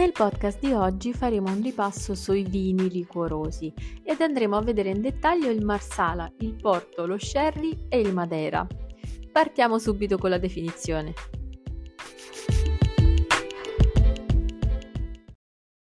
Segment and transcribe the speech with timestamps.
[0.00, 3.70] Nel podcast di oggi faremo un ripasso sui vini liquorosi
[4.02, 8.66] ed andremo a vedere in dettaglio il Marsala, il Porto, lo Sherry e il Madeira.
[9.30, 11.12] Partiamo subito con la definizione.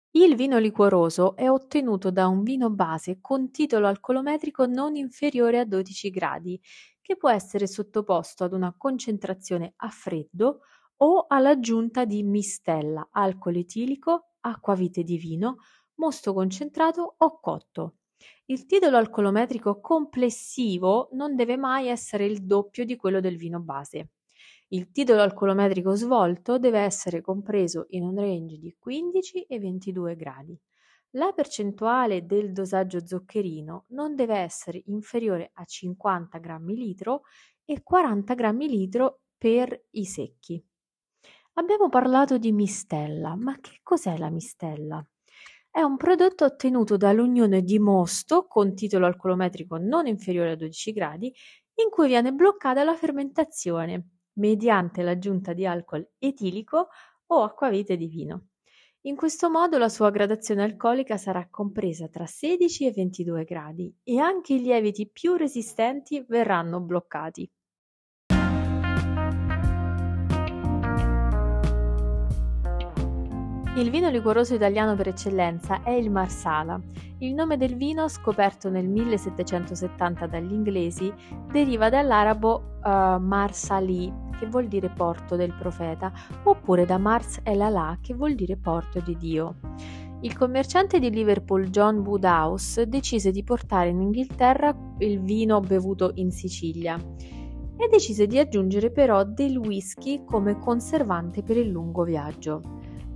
[0.10, 5.66] Il vino liquoroso è ottenuto da un vino base con titolo alcolometrico non inferiore a
[5.66, 6.60] 12 gradi,
[7.00, 10.62] che può essere sottoposto ad una concentrazione a freddo
[11.02, 15.58] o all'aggiunta di mistella, alcol etilico, acquavite di vino,
[15.96, 17.96] mosto concentrato o cotto.
[18.46, 24.12] Il titolo alcolometrico complessivo non deve mai essere il doppio di quello del vino base.
[24.70, 30.60] Il titolo alcolometrico svolto deve essere compreso in un range di 15 e 22 gradi.
[31.12, 37.24] La percentuale del dosaggio zuccherino non deve essere inferiore a 50 grammi litro
[37.66, 40.64] e 40 grammi litro per i secchi.
[41.60, 45.06] Abbiamo parlato di mistella, ma che cos'è la mistella?
[45.70, 51.26] È un prodotto ottenuto dall'unione di mosto con titolo alcolometrico non inferiore a 12 gradi
[51.26, 56.88] in cui viene bloccata la fermentazione mediante l'aggiunta di alcol etilico
[57.26, 58.46] o acquavite di vino.
[59.02, 64.18] In questo modo la sua gradazione alcolica sarà compresa tra 16 e 22 gradi e
[64.18, 67.52] anche i lieviti più resistenti verranno bloccati.
[73.76, 76.82] Il vino liquoroso italiano per eccellenza è il Marsala.
[77.20, 81.14] Il nome del vino, scoperto nel 1770 dagli inglesi,
[81.52, 86.12] deriva dall'arabo uh, Marsali, che vuol dire porto del profeta,
[86.44, 89.56] oppure da Mars el Allah, che vuol dire porto di Dio.
[90.22, 96.32] Il commerciante di Liverpool John Woodhouse decise di portare in Inghilterra il vino bevuto in
[96.32, 96.98] Sicilia
[97.78, 102.62] e decise di aggiungere però del whisky come conservante per il lungo viaggio.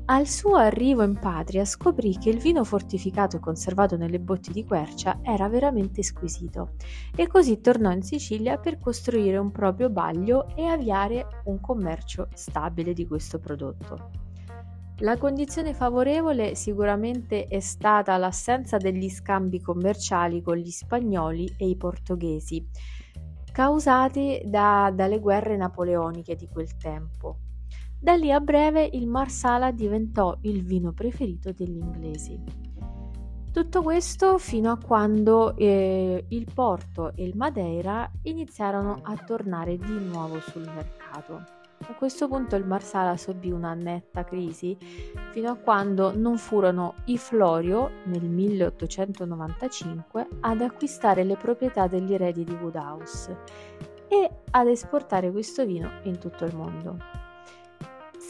[0.05, 4.65] Al suo arrivo in patria scoprì che il vino fortificato e conservato nelle botti di
[4.65, 6.71] quercia era veramente squisito
[7.15, 12.91] e così tornò in Sicilia per costruire un proprio baglio e avviare un commercio stabile
[12.91, 14.09] di questo prodotto.
[14.97, 21.77] La condizione favorevole sicuramente è stata l'assenza degli scambi commerciali con gli spagnoli e i
[21.77, 22.67] portoghesi,
[23.53, 27.37] causati da, dalle guerre napoleoniche di quel tempo.
[28.03, 32.37] Da lì a breve il Marsala diventò il vino preferito degli inglesi.
[33.49, 39.97] Tutto questo fino a quando eh, il Porto e il Madeira iniziarono a tornare di
[40.03, 41.45] nuovo sul mercato.
[41.87, 44.75] A questo punto il Marsala subì una netta crisi
[45.31, 52.43] fino a quando non furono i Florio nel 1895 ad acquistare le proprietà degli eredi
[52.43, 53.37] di Woodhouse
[54.09, 57.21] e ad esportare questo vino in tutto il mondo.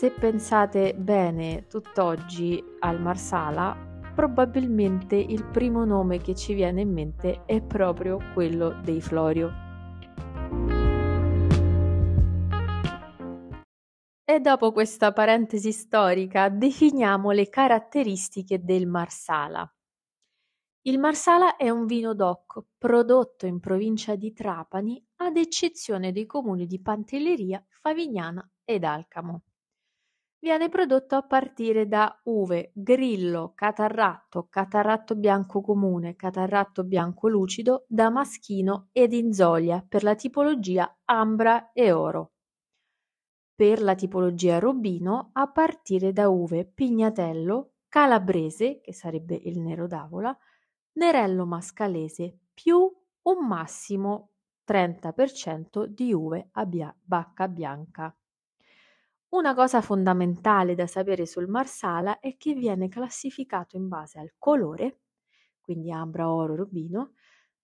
[0.03, 3.73] Se pensate bene tutt'oggi al Marsala,
[4.13, 9.49] probabilmente il primo nome che ci viene in mente è proprio quello dei Florio.
[14.25, 19.73] E dopo questa parentesi storica definiamo le caratteristiche del Marsala.
[20.81, 26.67] Il Marsala è un vino DOC prodotto in provincia di Trapani ad eccezione dei comuni
[26.67, 29.43] di Pantelleria, Favignana ed Alcamo
[30.43, 38.89] viene prodotto a partire da uve, grillo, catarratto, catarratto bianco comune, catarratto bianco lucido, damaschino
[38.91, 42.33] ed inzolia per la tipologia ambra e oro.
[43.55, 50.37] Per la tipologia robino a partire da uve pignatello, calabrese, che sarebbe il nero d'avola,
[50.99, 54.31] nerello mascalese più un massimo
[54.65, 58.13] 30% di uve a bia- bacca bianca.
[59.33, 64.99] Una cosa fondamentale da sapere sul Marsala è che viene classificato in base al colore,
[65.59, 67.13] quindi ambra, oro, rubino,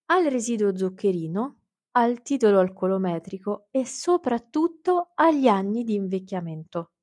[0.05, 1.57] al residuo zuccherino,
[1.91, 6.93] al titolo alcolometrico e soprattutto agli anni di invecchiamento.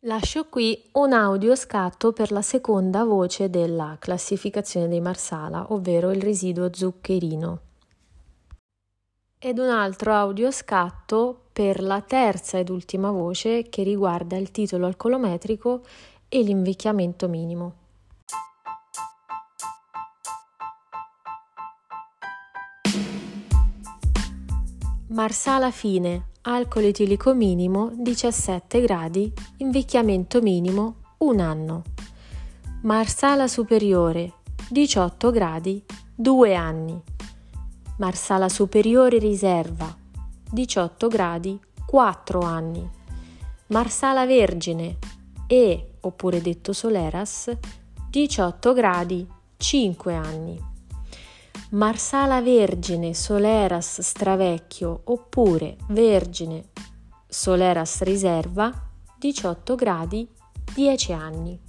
[0.00, 6.20] Lascio qui un audio scatto per la seconda voce della classificazione dei Marsala, ovvero il
[6.20, 7.69] residuo zuccherino
[9.42, 14.84] ed un altro audio scatto per la terza ed ultima voce che riguarda il titolo
[14.84, 15.80] alcolometrico
[16.28, 17.72] e l'invecchiamento minimo.
[25.06, 31.82] Marsala fine, alcol etilico minimo 17 gradi, invecchiamento minimo 1 anno.
[32.82, 34.34] Marsala superiore
[34.68, 35.82] 18 gradi,
[36.14, 37.02] 2 anni.
[38.00, 39.94] Marsala Superiore Riserva
[40.50, 42.90] 18 gradi 4 anni.
[43.66, 44.96] Marsala Vergine
[45.46, 47.54] e, oppure detto Soleras,
[48.08, 50.58] 18 gradi 5 anni.
[51.72, 56.68] Marsala Vergine Soleras Stravecchio oppure Vergine
[57.28, 58.72] Soleras Riserva
[59.18, 60.26] 18 gradi
[60.74, 61.60] 10 anni.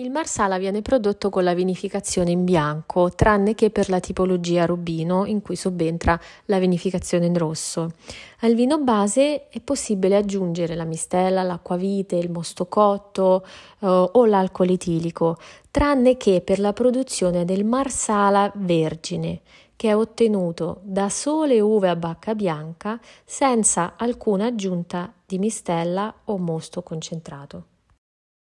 [0.00, 5.26] Il Marsala viene prodotto con la vinificazione in bianco, tranne che per la tipologia rubino
[5.26, 7.92] in cui subentra la vinificazione in rosso.
[8.38, 13.44] Al vino base è possibile aggiungere la mistella, l'acquavite, il mosto cotto
[13.80, 15.36] eh, o l'alcol etilico,
[15.70, 19.42] tranne che per la produzione del Marsala vergine,
[19.76, 26.38] che è ottenuto da sole uve a bacca bianca senza alcuna aggiunta di mistella o
[26.38, 27.69] mosto concentrato.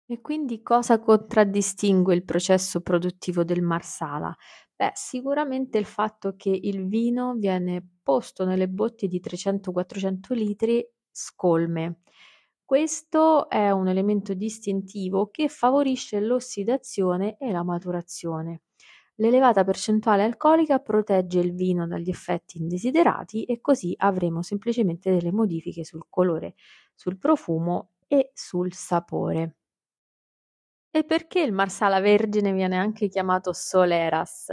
[0.09, 4.33] E quindi cosa contraddistingue il processo produttivo del Marsala?
[4.75, 12.01] Beh, sicuramente il fatto che il vino viene posto nelle bottiglie di 300-400 litri scolme.
[12.63, 18.61] Questo è un elemento distintivo che favorisce l'ossidazione e la maturazione.
[19.15, 25.83] L'elevata percentuale alcolica protegge il vino dagli effetti indesiderati e così avremo semplicemente delle modifiche
[25.83, 26.55] sul colore,
[26.93, 29.56] sul profumo e sul sapore.
[30.97, 34.47] E perché il Marsala Vergine viene anche chiamato Soleras?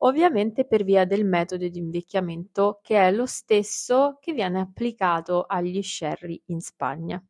[0.00, 5.80] Ovviamente per via del metodo di invecchiamento che è lo stesso che viene applicato agli
[5.82, 7.24] sherry in Spagna.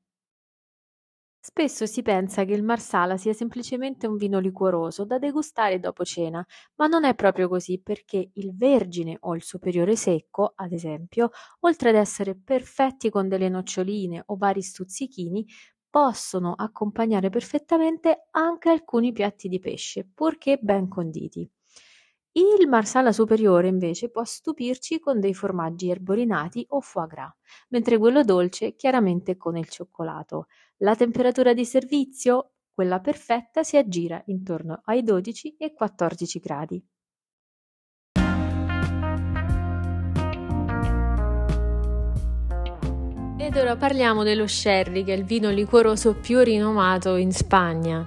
[1.38, 6.44] Spesso si pensa che il Marsala sia semplicemente un vino liquoroso da degustare dopo cena,
[6.78, 11.30] ma non è proprio così perché il Vergine o il Superiore Secco, ad esempio,
[11.60, 15.46] oltre ad essere perfetti con delle noccioline o vari stuzzichini,
[15.90, 21.50] possono accompagnare perfettamente anche alcuni piatti di pesce, purché ben conditi.
[22.32, 27.32] Il marsala superiore invece può stupirci con dei formaggi erborinati o foie gras,
[27.70, 30.46] mentre quello dolce chiaramente con il cioccolato.
[30.78, 36.86] La temperatura di servizio, quella perfetta, si aggira intorno ai 12 e 14 gradi.
[43.48, 48.06] Ed ora parliamo dello sherry, che è il vino liquoroso più rinomato in Spagna.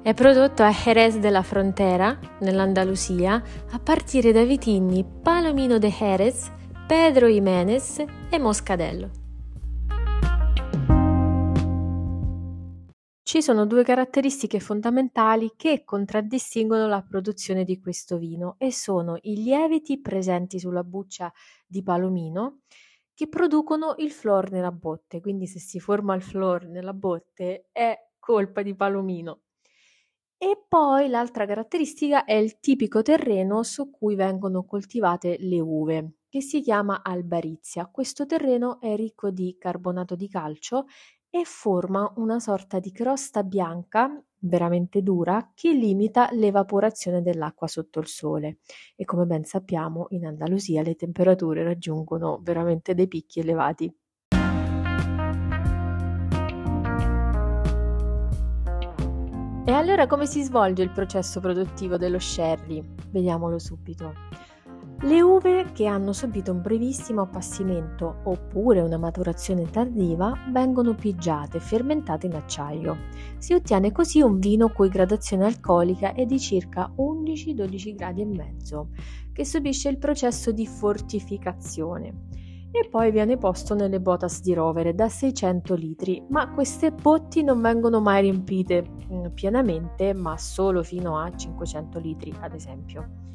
[0.00, 3.34] È prodotto a Jerez de la Frontera, nell'Andalusia,
[3.70, 6.50] a partire dai vitigni Palomino de Jerez,
[6.86, 9.10] Pedro Jiménez e Moscadello.
[13.22, 19.34] Ci sono due caratteristiche fondamentali che contraddistinguono la produzione di questo vino e sono i
[19.34, 21.30] lieviti presenti sulla buccia
[21.66, 22.60] di Palomino
[23.18, 28.10] che producono il flor nella botte, quindi se si forma il flor nella botte è
[28.16, 29.40] colpa di Palomino.
[30.38, 36.40] E poi l'altra caratteristica è il tipico terreno su cui vengono coltivate le uve, che
[36.40, 37.88] si chiama albarizia.
[37.90, 40.86] Questo terreno è ricco di carbonato di calcio
[41.30, 48.06] e forma una sorta di crosta bianca veramente dura che limita l'evaporazione dell'acqua sotto il
[48.06, 48.58] sole
[48.94, 53.94] e come ben sappiamo in Andalusia le temperature raggiungono veramente dei picchi elevati.
[59.64, 62.82] E allora come si svolge il processo produttivo dello sherry?
[63.10, 64.14] Vediamolo subito.
[65.00, 71.60] Le uve che hanno subito un brevissimo appassimento oppure una maturazione tardiva vengono pigiate e
[71.60, 72.96] fermentate in acciaio.
[73.38, 78.88] Si ottiene così un vino cui gradazione alcolica è di circa 11-12 gradi e mezzo,
[79.32, 82.26] che subisce il processo di fortificazione
[82.72, 87.60] e poi viene posto nelle botas di rovere da 600 litri, ma queste botti non
[87.60, 93.27] vengono mai riempite mm, pienamente, ma solo fino a 500 litri ad esempio.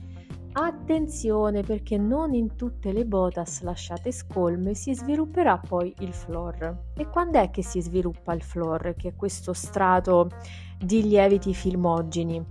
[0.55, 6.91] Attenzione perché non in tutte le botas lasciate scolme si svilupperà poi il flor.
[6.95, 10.29] E quando è che si sviluppa il flor, che è questo strato
[10.77, 12.45] di lieviti filmogeni?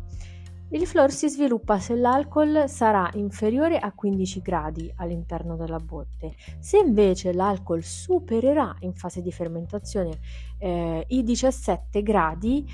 [0.71, 6.35] Il flor si sviluppa se l'alcol sarà inferiore a 15 gradi all'interno della botte.
[6.59, 10.19] Se invece l'alcol supererà in fase di fermentazione
[10.59, 12.67] eh, i 17 gradi,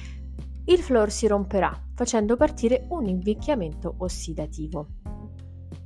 [0.69, 4.87] il flor si romperà facendo partire un invecchiamento ossidativo.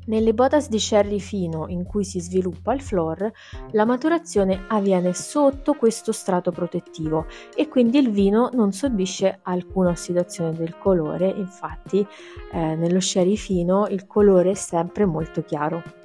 [0.05, 3.31] Nelle botas di sherry fino in cui si sviluppa il flor,
[3.71, 10.53] la maturazione avviene sotto questo strato protettivo e quindi il vino non subisce alcuna ossidazione
[10.53, 12.05] del colore, infatti
[12.53, 16.01] eh, nello sherry fino il colore è sempre molto chiaro.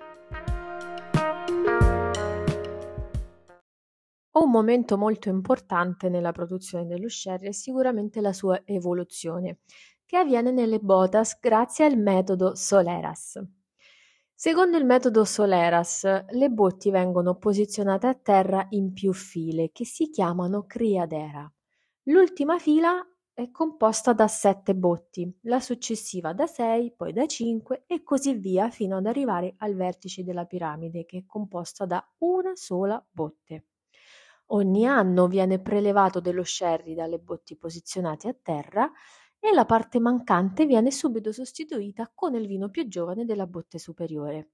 [4.40, 9.62] Un momento molto importante nella produzione dello sherry è sicuramente la sua evoluzione,
[10.06, 13.44] che avviene nelle botas grazie al metodo Soleras.
[14.36, 20.12] Secondo il metodo Soleras, le botti vengono posizionate a terra in più file che si
[20.12, 21.52] chiamano criadera.
[22.04, 23.04] L'ultima fila
[23.34, 28.70] è composta da sette botti, la successiva da sei, poi da cinque e così via
[28.70, 33.66] fino ad arrivare al vertice della piramide che è composta da una sola botte.
[34.48, 38.92] Ogni anno viene prelevato dello sherry dalle botti posizionate a terra
[39.40, 44.52] e la parte mancante viene subito sostituita con il vino più giovane della botte superiore.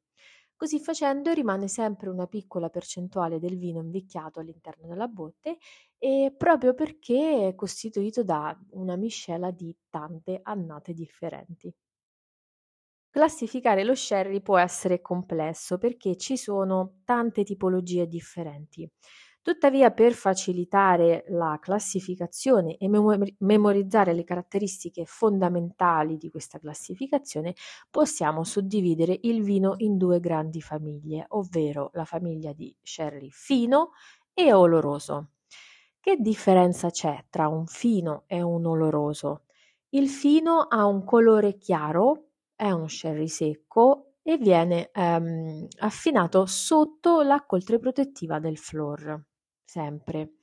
[0.55, 5.57] Così facendo rimane sempre una piccola percentuale del vino invecchiato all'interno della botte
[5.97, 11.73] e proprio perché è costituito da una miscela di tante annate differenti.
[13.09, 18.89] Classificare lo sherry può essere complesso perché ci sono tante tipologie differenti.
[19.43, 27.53] Tuttavia, per facilitare la classificazione e memorizzare le caratteristiche fondamentali di questa classificazione,
[27.91, 33.91] possiamo suddividere il vino in due grandi famiglie, ovvero la famiglia di sherry fino
[34.33, 35.31] e oloroso.
[35.99, 39.41] Che differenza c'è tra un fino e un oloroso?
[39.89, 47.21] Il fino ha un colore chiaro, è uno sherry secco e viene ehm, affinato sotto
[47.23, 49.31] la coltre protettiva del flor
[49.73, 50.33] sempre.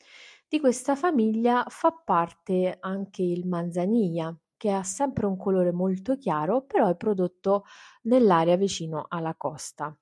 [0.48, 6.62] Di questa famiglia fa parte anche il manzanilla, che ha sempre un colore molto chiaro,
[6.66, 7.64] però è prodotto
[8.02, 9.96] nell'area vicino alla costa.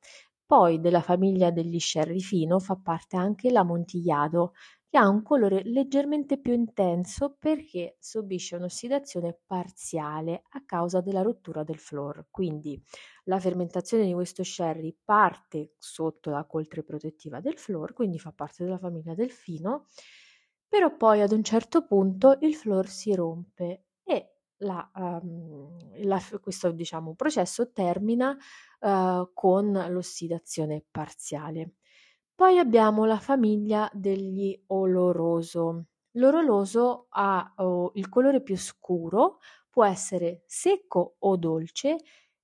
[0.47, 4.55] Poi della famiglia degli sherry fino fa parte anche l'amontillado,
[4.91, 11.63] che ha un colore leggermente più intenso perché subisce un'ossidazione parziale a causa della rottura
[11.63, 12.27] del flor.
[12.31, 12.83] Quindi
[13.25, 18.65] la fermentazione di questo sherry parte sotto la coltre protettiva del flor, quindi fa parte
[18.65, 19.87] della famiglia del fino,
[20.67, 26.71] però poi ad un certo punto il flor si rompe e la, um, la, questo
[26.73, 28.37] diciamo, processo termina
[28.81, 31.75] uh, con l'ossidazione parziale.
[32.39, 35.87] Poi abbiamo la famiglia degli oloroso.
[36.13, 41.97] L'oroloso ha oh, il colore più scuro, può essere secco o dolce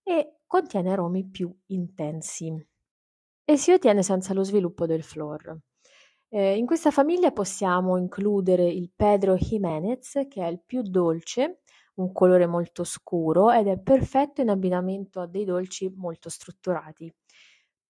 [0.03, 2.53] e contiene aromi più intensi
[3.45, 5.57] e si ottiene senza lo sviluppo del flor.
[6.29, 11.61] Eh, in questa famiglia possiamo includere il Pedro Jimenez, che è il più dolce,
[12.01, 17.15] un colore molto scuro ed è perfetto in abbinamento a dei dolci molto strutturati.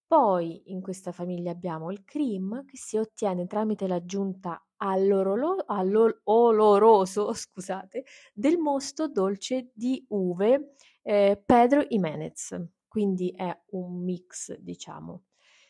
[0.07, 5.65] Poi in questa famiglia abbiamo il cream che si ottiene tramite l'aggiunta all'oloroso
[7.35, 12.55] scusate, del mosto dolce di uve eh, Pedro Jimenez,
[12.87, 15.25] quindi è un mix diciamo.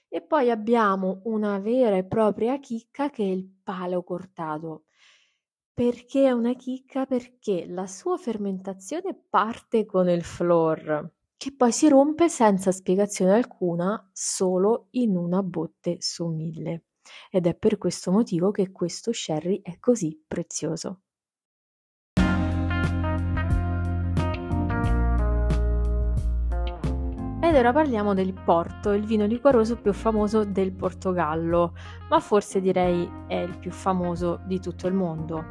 [0.09, 4.85] E poi abbiamo una vera e propria chicca che è il palo cortato.
[5.73, 7.05] Perché è una chicca?
[7.05, 11.13] Perché la sua fermentazione parte con il flor
[11.45, 16.85] che poi si rompe senza spiegazione alcuna, solo in una botte su mille.
[17.31, 21.03] Ed è per questo motivo che questo sherry è così prezioso.
[27.43, 31.75] Ed ora parliamo del Porto, il vino liquoroso più famoso del Portogallo,
[32.09, 35.45] ma forse direi è il più famoso di tutto il mondo.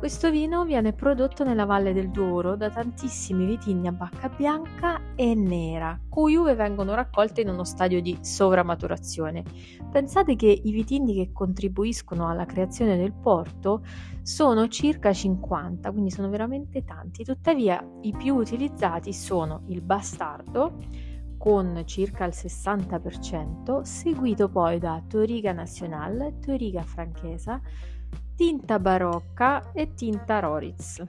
[0.00, 5.34] Questo vino viene prodotto nella Valle del Douro da tantissimi vitigni a bacca bianca e
[5.34, 9.44] nera, cui uve vengono raccolte in uno stadio di sovramaturazione.
[9.92, 13.84] Pensate che i vitigni che contribuiscono alla creazione del porto
[14.22, 17.22] sono circa 50, quindi sono veramente tanti.
[17.22, 20.78] Tuttavia i più utilizzati sono il bastardo
[21.36, 27.60] con circa il 60%, seguito poi da Toriga Nacional, Toriga Franchesa,
[28.40, 31.06] tinta barocca e tinta Roriz.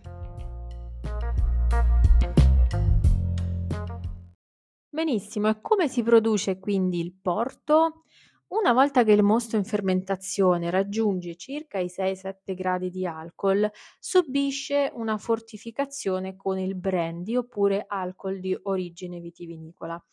[4.89, 8.03] Benissimo, e come si produce quindi il porto?
[8.47, 14.91] Una volta che il mosto in fermentazione raggiunge circa i 6-7 gradi di alcol, subisce
[14.93, 20.03] una fortificazione con il brandy oppure alcol di origine vitivinicola.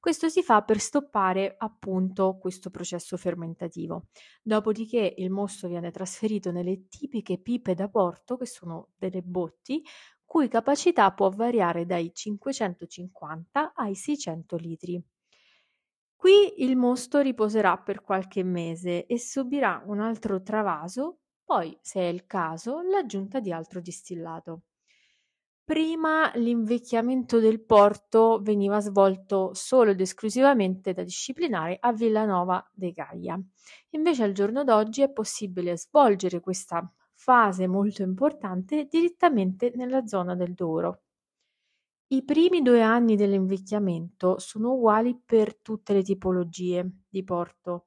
[0.00, 4.06] Questo si fa per stoppare appunto questo processo fermentativo.
[4.42, 9.82] Dopodiché il mosto viene trasferito nelle tipiche pipe da porto, che sono delle botti,
[10.24, 15.02] cui capacità può variare dai 550 ai 600 litri.
[16.14, 22.04] Qui il mosto riposerà per qualche mese e subirà un altro travaso, poi, se è
[22.04, 24.62] il caso, l'aggiunta di altro distillato.
[25.68, 33.36] Prima l'invecchiamento del porto veniva svolto solo ed esclusivamente da disciplinare a Villanova de Gaia.
[33.90, 40.54] Invece al giorno d'oggi è possibile svolgere questa fase molto importante direttamente nella zona del
[40.54, 41.02] Douro.
[42.12, 47.86] I primi due anni dell'invecchiamento sono uguali per tutte le tipologie di porto.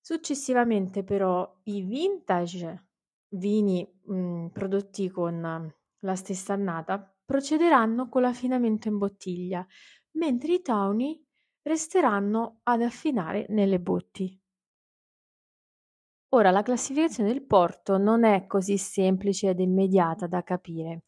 [0.00, 2.86] Successivamente però i vintage
[3.34, 5.74] vini mh, prodotti con
[6.06, 9.66] la stessa annata procederanno con l'affinamento in bottiglia,
[10.12, 11.22] mentre i tawny
[11.62, 14.40] resteranno ad affinare nelle botti.
[16.30, 21.02] Ora, la classificazione del porto non è così semplice ed immediata da capire.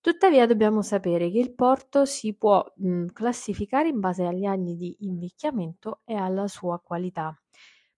[0.00, 4.96] Tuttavia dobbiamo sapere che il porto si può mh, classificare in base agli anni di
[5.00, 7.36] invecchiamento e alla sua qualità.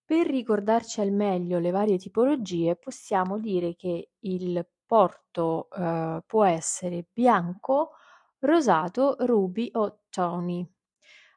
[0.04, 7.06] Per ricordarci al meglio le varie tipologie, possiamo dire che il porto eh, può essere
[7.12, 7.92] bianco,
[8.40, 10.68] rosato, ruby o tawny.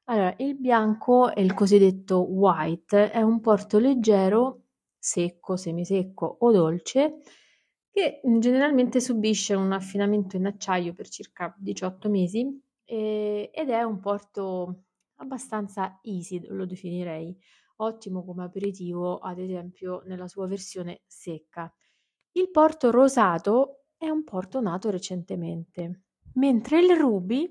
[0.06, 4.64] Allora, il bianco è il cosiddetto white, è un porto leggero,
[4.98, 7.20] secco, semisecco o dolce
[7.92, 13.84] che mm, generalmente subisce un affinamento in acciaio per circa 18 mesi e, ed è
[13.84, 14.86] un porto
[15.18, 17.38] abbastanza easy, lo definirei,
[17.78, 21.72] ottimo come aperitivo, ad esempio nella sua versione secca.
[22.36, 26.02] Il porto rosato è un porto nato recentemente,
[26.34, 27.48] mentre il ruby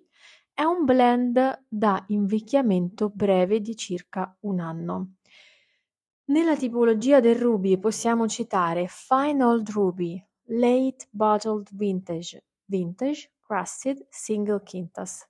[0.53, 5.15] è un blend da invecchiamento breve di circa un anno.
[6.25, 14.63] Nella tipologia del ruby possiamo citare Fine Old Ruby, Late Bottled Vintage, Vintage, Crusted, Single
[14.69, 15.25] Quintas.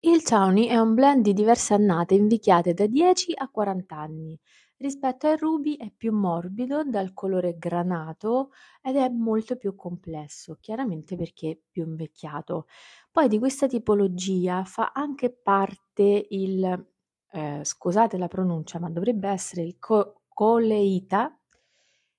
[0.00, 4.38] Il Tawny è un blend di diverse annate invecchiate da 10 a 40 anni.
[4.84, 8.50] Rispetto al Ruby è più morbido, dal colore granato
[8.82, 12.66] ed è molto più complesso, chiaramente perché più invecchiato.
[13.10, 16.86] Poi di questa tipologia fa anche parte il,
[17.30, 21.34] eh, scusate la pronuncia, ma dovrebbe essere il co- coleita,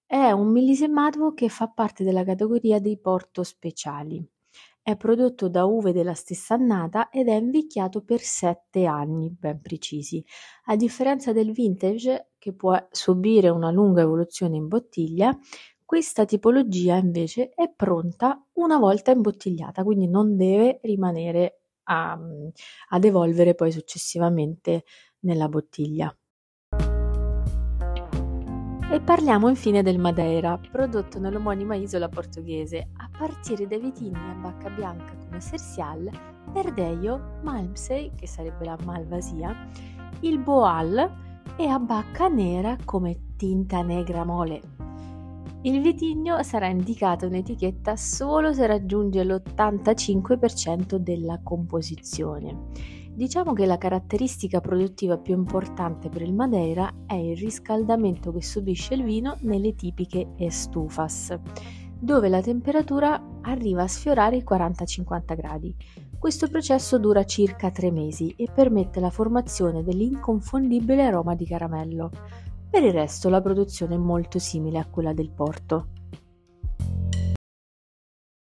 [0.07, 4.27] è un millesemato che fa parte della categoria dei porto speciali.
[4.87, 10.23] È prodotto da uve della stessa annata ed è invecchiato per 7 anni ben precisi.
[10.65, 15.35] A differenza del vintage, che può subire una lunga evoluzione in bottiglia,
[15.83, 22.19] questa tipologia invece è pronta una volta imbottigliata, quindi non deve rimanere a,
[22.89, 24.83] ad evolvere poi successivamente
[25.21, 26.15] nella bottiglia.
[28.95, 34.69] E parliamo infine del Madeira, prodotto nell'omonima isola portoghese, a partire dai vitigni a bacca
[34.69, 36.09] bianca come Sersial,
[36.53, 39.53] Verdeio, Malmsey, che sarebbe la Malvasia,
[40.21, 41.11] il Boal
[41.57, 44.61] e a bacca nera come Tinta Negra Mole.
[45.63, 53.77] Il vitigno sarà indicato in etichetta solo se raggiunge l'85% della composizione Diciamo che la
[53.77, 59.73] caratteristica produttiva più importante per il Madeira è il riscaldamento che subisce il vino nelle
[59.73, 61.33] tipiche estufas,
[61.97, 65.73] dove la temperatura arriva a sfiorare i 40-50 gradi.
[66.19, 72.09] Questo processo dura circa 3 mesi e permette la formazione dell'inconfondibile aroma di caramello.
[72.69, 75.87] Per il resto la produzione è molto simile a quella del Porto.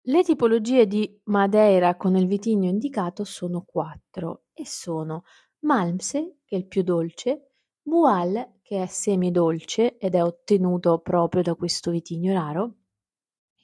[0.06, 5.22] Le tipologie di Madeira con il vitigno indicato sono quattro e sono
[5.60, 11.54] Malmsey, che è il più dolce, Bual, che è semidolce ed è ottenuto proprio da
[11.54, 12.76] questo vitigno raro,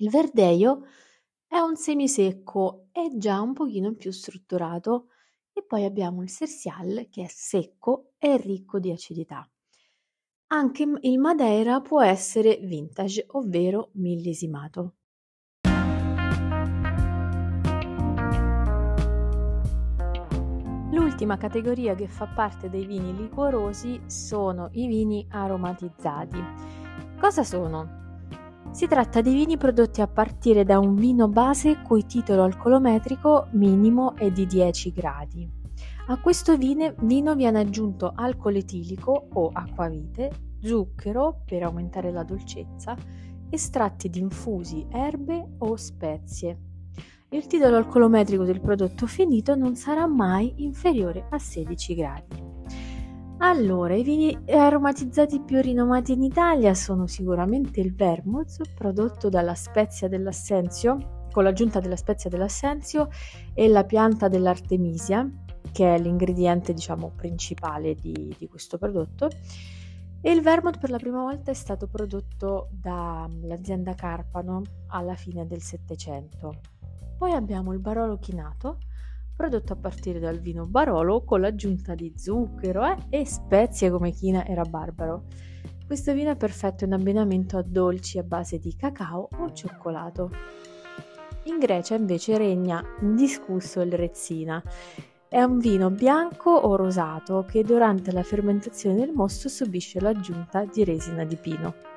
[0.01, 0.85] il Verdeio
[1.49, 5.09] è un semisecco e già un pochino più strutturato
[5.53, 9.49] e poi abbiamo il Sersial che è secco e ricco di acidità.
[10.51, 14.98] Anche il Madeira può essere vintage, ovvero millesimato.
[21.19, 26.39] L'ultima categoria che fa parte dei vini liquorosi sono i vini aromatizzati.
[27.19, 28.21] Cosa sono?
[28.71, 34.15] Si tratta di vini prodotti a partire da un vino base cui titolo alcolometrico minimo
[34.15, 35.51] è di 10 gradi.
[36.07, 40.31] A questo vino viene aggiunto alcol etilico o acquavite,
[40.63, 42.95] zucchero per aumentare la dolcezza,
[43.51, 46.68] estratti di infusi, erbe o spezie
[47.31, 52.47] il titolo alcolometrico del prodotto finito non sarà mai inferiore a 16 gradi.
[53.41, 60.09] Allora, i vini aromatizzati più rinomati in Italia sono sicuramente il vermouth, prodotto dalla spezia
[60.09, 63.11] dell'assenzio, con l'aggiunta della spezia dell'assenzio
[63.53, 65.31] e la pianta dell'artemisia,
[65.71, 69.29] che è l'ingrediente, diciamo, principale di, di questo prodotto.
[70.21, 75.61] E il vermouth per la prima volta è stato prodotto dall'azienda Carpano alla fine del
[75.61, 76.78] Settecento.
[77.19, 78.79] Poi abbiamo il Barolo chinato,
[79.35, 84.45] prodotto a partire dal vino Barolo con l'aggiunta di zucchero eh, e spezie come china
[84.45, 85.25] e rabarbaro.
[85.85, 90.31] Questo vino è perfetto in abbinamento a dolci a base di cacao o cioccolato.
[91.45, 94.63] In Grecia invece regna indiscusso il Rezzina.
[95.29, 100.85] È un vino bianco o rosato che durante la fermentazione del mosto subisce l'aggiunta di
[100.85, 101.88] resina di pino.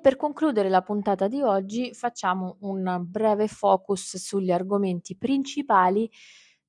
[0.00, 6.10] Per concludere la puntata di oggi facciamo un breve focus sugli argomenti principali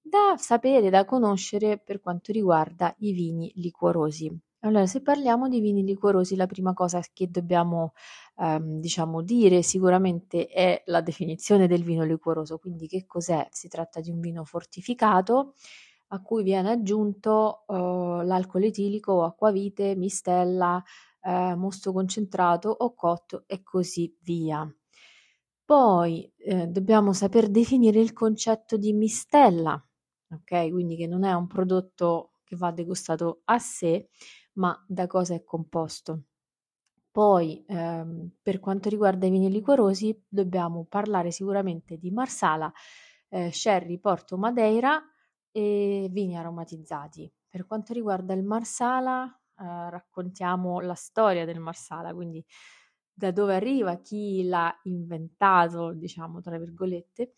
[0.02, 4.30] da sapere, da conoscere per quanto riguarda i vini liquorosi.
[4.64, 7.94] Allora, se parliamo di vini liquorosi, la prima cosa che dobbiamo,
[8.38, 12.58] ehm, diciamo, dire sicuramente è la definizione del vino liquoroso.
[12.58, 13.48] Quindi, che cos'è?
[13.52, 15.54] Si tratta di un vino fortificato
[16.10, 20.84] a cui viene aggiunto eh, l'alcol etilico acquavite, mistella,
[21.22, 24.68] eh, mosto concentrato o cotto e così via.
[25.66, 29.74] Poi eh, dobbiamo saper definire il concetto di mistella,
[30.32, 30.70] ok?
[30.70, 34.10] Quindi che non è un prodotto che va degustato a sé,
[34.54, 36.24] ma da cosa è composto.
[37.12, 42.72] Poi, ehm, per quanto riguarda i vini liquorosi, dobbiamo parlare sicuramente di Marsala,
[43.30, 45.02] eh, Sherry, Porto, Madeira
[45.52, 47.32] e vini aromatizzati.
[47.50, 52.44] Per quanto riguarda il Marsala, eh, raccontiamo la storia del Marsala, quindi
[53.14, 57.34] da dove arriva, chi l'ha inventato, diciamo tra virgolette.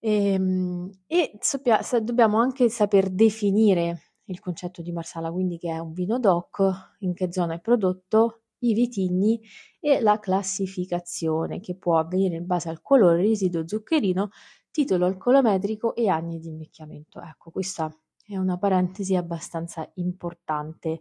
[0.00, 5.78] E, ehm, e soppia, dobbiamo anche saper definire il concetto di Marsala, quindi che è
[5.78, 9.40] un vino DOC, in che zona è prodotto, i vitigni
[9.80, 14.30] e la classificazione che può avvenire in base al colore, residuo zuccherino,
[14.70, 17.20] titolo alcolometrico e anni di invecchiamento.
[17.20, 17.90] Ecco, questa
[18.28, 21.00] è una parentesi abbastanza importante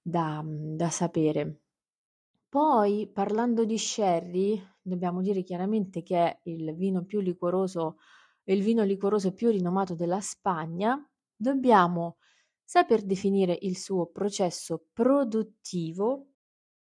[0.00, 1.62] da, da sapere.
[2.48, 7.96] Poi, parlando di sherry, dobbiamo dire chiaramente che è il vino più liquoroso,
[8.44, 11.04] il vino liquoroso più rinomato della Spagna.
[11.34, 12.18] Dobbiamo
[12.62, 16.31] saper definire il suo processo produttivo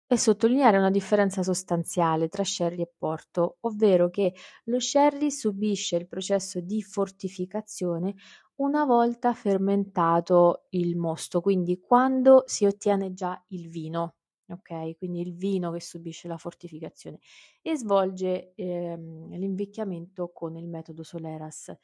[0.08, 4.34] e sottolineare una differenza sostanziale tra sherry e porto, ovvero che
[4.66, 8.14] lo sherry subisce il processo di fortificazione
[8.58, 14.16] una volta fermentato il mosto, quindi quando si ottiene già il vino,
[14.48, 14.96] ok?
[14.98, 17.20] Quindi il vino che subisce la fortificazione
[17.62, 21.76] e svolge ehm, l'invecchiamento con il metodo Soleras.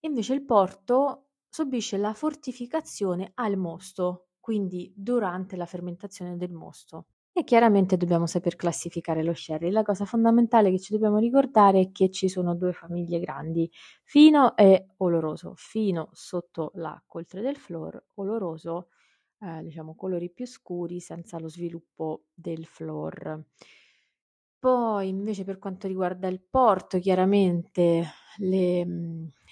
[0.00, 7.06] Invece il porto subisce la fortificazione al mosto, quindi durante la fermentazione del mosto.
[7.40, 9.70] E chiaramente dobbiamo saper classificare lo sherry.
[9.70, 13.66] La cosa fondamentale che ci dobbiamo ricordare è che ci sono due famiglie grandi,
[14.04, 15.54] fino e oloroso.
[15.56, 18.88] Fino sotto la coltre del flor, oloroso,
[19.40, 23.42] eh, diciamo colori più scuri senza lo sviluppo del flor.
[24.58, 28.04] Poi invece per quanto riguarda il porto, chiaramente
[28.36, 28.86] le,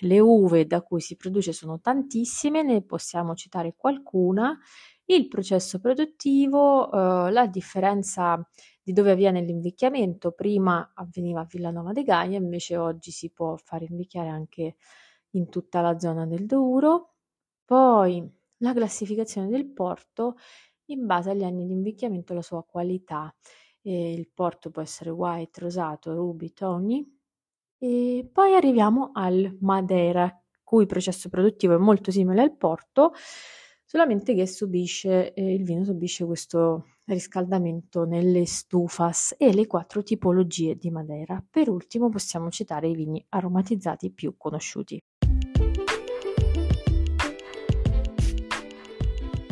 [0.00, 4.58] le uve da cui si produce sono tantissime, ne possiamo citare qualcuna
[5.10, 8.46] il processo produttivo, eh, la differenza
[8.82, 13.86] di dove avviene l'invecchiamento, prima avveniva a Villanova de Gaia, invece oggi si può fare
[13.88, 14.76] invecchiare anche
[15.32, 17.14] in tutta la zona del Douro.
[17.64, 18.26] Poi
[18.58, 20.36] la classificazione del porto
[20.86, 23.34] in base agli anni di invecchiamento e la sua qualità.
[23.82, 27.06] E il porto può essere white, rosato, ruby, tony.
[27.78, 30.30] E poi arriviamo al Madeira,
[30.62, 33.12] cui processo produttivo è molto simile al porto,
[33.88, 40.76] solamente che subisce, eh, il vino subisce questo riscaldamento nelle stufas e le quattro tipologie
[40.76, 41.42] di Madeira.
[41.48, 45.02] Per ultimo possiamo citare i vini aromatizzati più conosciuti.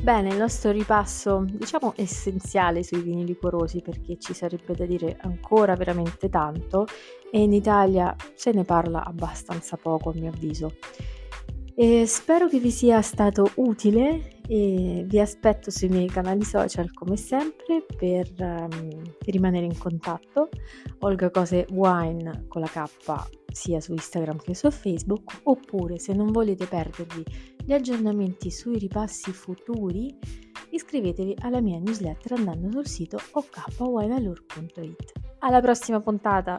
[0.03, 5.75] Bene, il nostro ripasso, diciamo, essenziale sui vini liquorosi perché ci sarebbe da dire ancora
[5.77, 6.87] veramente tanto
[7.33, 10.75] e in Italia se ne parla abbastanza poco a mio avviso.
[11.79, 17.19] E spero che vi sia stato utile e vi aspetto sui miei canali social come
[17.19, 20.49] sempre per um, rimanere in contatto.
[21.01, 22.85] Olga Cose Wine con la K
[23.53, 27.23] sia su Instagram che su Facebook oppure se non volete perdervi
[27.63, 30.17] gli aggiornamenti sui ripassi futuri
[30.71, 35.13] iscrivetevi alla mia newsletter andando sul sito okwineallure.it.
[35.41, 36.59] Alla prossima puntata!